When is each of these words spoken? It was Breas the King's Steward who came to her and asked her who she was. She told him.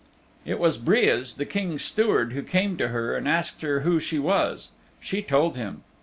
It 0.45 0.57
was 0.57 0.79
Breas 0.79 1.35
the 1.35 1.45
King's 1.45 1.83
Steward 1.83 2.33
who 2.33 2.41
came 2.41 2.75
to 2.77 2.87
her 2.87 3.15
and 3.15 3.27
asked 3.27 3.61
her 3.61 3.81
who 3.81 3.99
she 3.99 4.17
was. 4.17 4.69
She 4.99 5.21
told 5.21 5.55
him. 5.55 5.83